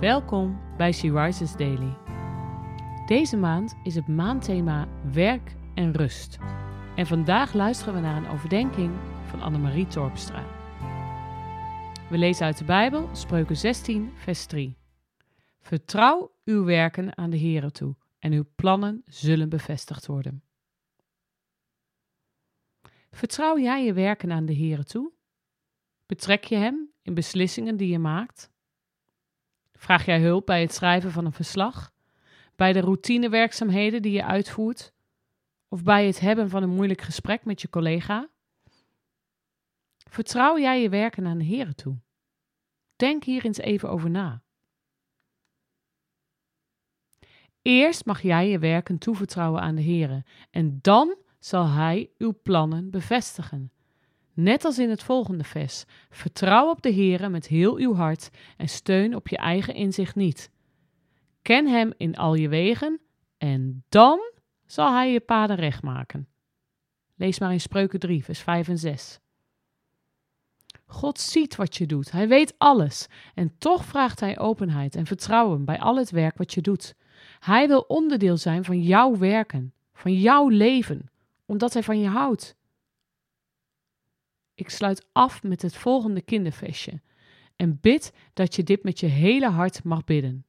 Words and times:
Welkom 0.00 0.60
bij 0.76 0.92
She 0.92 1.12
Rises 1.12 1.56
Daily. 1.56 1.96
Deze 3.06 3.36
maand 3.36 3.76
is 3.82 3.94
het 3.94 4.08
maandthema 4.08 4.88
werk 5.12 5.54
en 5.74 5.92
rust. 5.92 6.38
En 6.96 7.06
vandaag 7.06 7.52
luisteren 7.52 7.94
we 7.94 8.00
naar 8.00 8.16
een 8.16 8.30
overdenking 8.30 8.94
van 9.26 9.40
Annemarie 9.40 9.86
Torpstra. 9.86 10.44
We 12.10 12.18
lezen 12.18 12.46
uit 12.46 12.58
de 12.58 12.64
Bijbel, 12.64 13.08
Spreuken 13.12 13.56
16, 13.56 14.12
vers 14.14 14.46
3. 14.46 14.76
Vertrouw 15.60 16.32
uw 16.44 16.64
werken 16.64 17.16
aan 17.16 17.30
de 17.30 17.40
Here 17.40 17.70
toe 17.70 17.96
en 18.18 18.32
uw 18.32 18.44
plannen 18.56 19.02
zullen 19.06 19.48
bevestigd 19.48 20.06
worden. 20.06 20.42
Vertrouw 23.10 23.58
jij 23.58 23.84
je 23.84 23.92
werken 23.92 24.32
aan 24.32 24.46
de 24.46 24.56
Here 24.56 24.84
toe? 24.84 25.12
Betrek 26.06 26.44
je 26.44 26.56
Hem 26.56 26.90
in 27.02 27.14
beslissingen 27.14 27.76
die 27.76 27.88
je 27.88 27.98
maakt? 27.98 28.50
Vraag 29.88 30.04
jij 30.04 30.20
hulp 30.20 30.46
bij 30.46 30.60
het 30.60 30.74
schrijven 30.74 31.10
van 31.10 31.24
een 31.24 31.32
verslag? 31.32 31.92
Bij 32.56 32.72
de 32.72 32.80
routinewerkzaamheden 32.80 34.02
die 34.02 34.12
je 34.12 34.24
uitvoert? 34.24 34.92
Of 35.68 35.82
bij 35.82 36.06
het 36.06 36.20
hebben 36.20 36.48
van 36.48 36.62
een 36.62 36.74
moeilijk 36.74 37.00
gesprek 37.00 37.44
met 37.44 37.60
je 37.60 37.68
collega? 37.68 38.28
Vertrouw 40.10 40.58
jij 40.58 40.82
je 40.82 40.88
werken 40.88 41.26
aan 41.26 41.38
de 41.38 41.44
Here 41.44 41.74
toe? 41.74 41.98
Denk 42.96 43.24
hier 43.24 43.44
eens 43.44 43.58
even 43.58 43.90
over 43.90 44.10
na. 44.10 44.42
Eerst 47.62 48.04
mag 48.04 48.22
jij 48.22 48.48
je 48.48 48.58
werken 48.58 48.98
toevertrouwen 48.98 49.60
aan 49.60 49.74
de 49.74 49.84
Here 49.84 50.24
en 50.50 50.78
dan 50.80 51.16
zal 51.38 51.66
Hij 51.66 52.10
uw 52.18 52.40
plannen 52.42 52.90
bevestigen. 52.90 53.72
Net 54.40 54.64
als 54.64 54.78
in 54.78 54.90
het 54.90 55.02
volgende 55.02 55.44
vers: 55.44 55.84
vertrouw 56.10 56.70
op 56.70 56.82
de 56.82 56.92
Heere 56.92 57.28
met 57.28 57.46
heel 57.46 57.76
uw 57.76 57.94
hart 57.94 58.30
en 58.56 58.68
steun 58.68 59.14
op 59.14 59.28
je 59.28 59.36
eigen 59.36 59.74
inzicht 59.74 60.14
niet. 60.14 60.50
Ken 61.42 61.66
Hem 61.66 61.92
in 61.96 62.16
al 62.16 62.34
je 62.34 62.48
wegen 62.48 63.00
en 63.38 63.84
dan 63.88 64.20
zal 64.66 64.92
Hij 64.92 65.12
je 65.12 65.20
paden 65.20 65.56
recht 65.56 65.82
maken. 65.82 66.28
Lees 67.16 67.38
maar 67.38 67.52
in 67.52 67.60
Spreuken 67.60 67.98
3, 67.98 68.24
vers 68.24 68.38
5 68.38 68.68
en 68.68 68.78
6. 68.78 69.20
God 70.86 71.18
ziet 71.18 71.56
wat 71.56 71.76
je 71.76 71.86
doet. 71.86 72.10
Hij 72.10 72.28
weet 72.28 72.54
alles. 72.58 73.06
En 73.34 73.58
toch 73.58 73.84
vraagt 73.84 74.20
Hij 74.20 74.38
openheid 74.38 74.94
en 74.96 75.06
vertrouwen 75.06 75.64
bij 75.64 75.78
al 75.78 75.96
het 75.96 76.10
werk 76.10 76.38
wat 76.38 76.54
je 76.54 76.60
doet. 76.60 76.94
Hij 77.38 77.68
wil 77.68 77.80
onderdeel 77.80 78.36
zijn 78.36 78.64
van 78.64 78.82
jouw 78.82 79.16
werken, 79.16 79.72
van 79.92 80.14
jouw 80.14 80.48
leven, 80.48 81.10
omdat 81.46 81.72
Hij 81.72 81.82
van 81.82 82.00
je 82.00 82.08
houdt. 82.08 82.56
Ik 84.58 84.68
sluit 84.70 85.08
af 85.12 85.42
met 85.42 85.62
het 85.62 85.76
volgende 85.76 86.20
kinderfestje 86.20 87.00
en 87.56 87.80
bid 87.80 88.12
dat 88.32 88.56
je 88.56 88.62
dit 88.62 88.82
met 88.82 89.00
je 89.00 89.06
hele 89.06 89.48
hart 89.48 89.84
mag 89.84 90.04
bidden. 90.04 90.46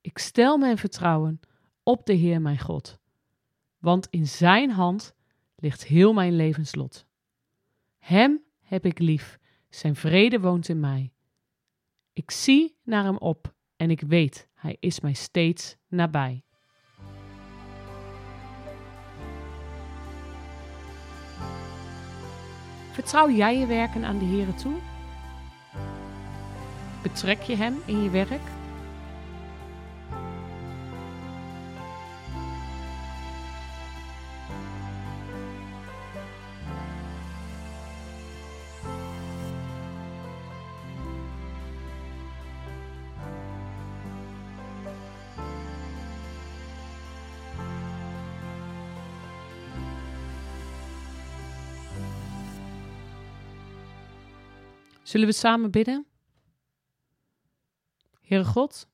Ik 0.00 0.18
stel 0.18 0.58
mijn 0.58 0.78
vertrouwen 0.78 1.40
op 1.82 2.06
de 2.06 2.12
Heer 2.12 2.40
mijn 2.40 2.58
God, 2.58 2.98
want 3.78 4.06
in 4.10 4.26
Zijn 4.26 4.70
hand 4.70 5.14
ligt 5.56 5.84
heel 5.84 6.12
mijn 6.12 6.36
levenslot. 6.36 7.06
Hem 7.98 8.42
heb 8.60 8.84
ik 8.84 8.98
lief, 8.98 9.38
Zijn 9.68 9.96
vrede 9.96 10.40
woont 10.40 10.68
in 10.68 10.80
mij. 10.80 11.12
Ik 12.12 12.30
zie 12.30 12.76
naar 12.82 13.04
Hem 13.04 13.16
op 13.16 13.54
en 13.76 13.90
ik 13.90 14.00
weet, 14.00 14.48
Hij 14.54 14.76
is 14.80 15.00
mij 15.00 15.14
steeds 15.14 15.76
nabij. 15.86 16.44
Vertrouw 22.98 23.30
jij 23.30 23.58
je 23.58 23.66
werken 23.66 24.04
aan 24.04 24.18
de 24.18 24.24
Here 24.24 24.54
toe? 24.54 24.74
Betrek 27.02 27.42
je 27.42 27.56
Hem 27.56 27.82
in 27.84 28.02
je 28.02 28.10
werk? 28.10 28.40
Zullen 55.08 55.26
we 55.26 55.32
samen 55.32 55.70
bidden? 55.70 56.06
Heere 58.20 58.44
God, 58.44 58.88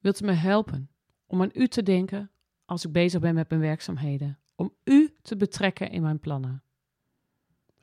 wilt 0.00 0.22
u 0.22 0.24
me 0.24 0.32
helpen 0.32 0.90
om 1.26 1.42
aan 1.42 1.50
u 1.52 1.68
te 1.68 1.82
denken 1.82 2.30
als 2.64 2.84
ik 2.84 2.92
bezig 2.92 3.20
ben 3.20 3.34
met 3.34 3.48
mijn 3.48 3.60
werkzaamheden, 3.60 4.38
om 4.54 4.74
u 4.84 5.14
te 5.22 5.36
betrekken 5.36 5.90
in 5.90 6.02
mijn 6.02 6.20
plannen. 6.20 6.62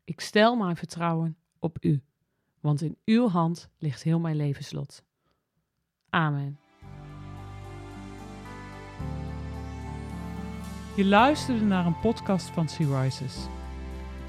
Ik 0.04 0.20
stel 0.20 0.56
mijn 0.56 0.76
vertrouwen 0.76 1.38
op 1.60 1.78
u, 1.82 2.02
want 2.60 2.82
in 2.82 2.98
uw 3.06 3.28
hand 3.28 3.70
ligt 3.78 4.04
heel 4.04 4.20
mijn 4.20 4.36
levenslot. 4.36 5.04
Amen. 6.10 6.60
Je 10.96 11.06
luisterde 11.06 11.66
naar 11.66 11.86
een 11.86 12.00
podcast 12.00 12.50
van 12.50 12.70
Sea 12.70 13.02
Rises. 13.02 13.48